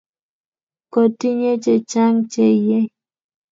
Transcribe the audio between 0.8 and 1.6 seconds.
Ko tinye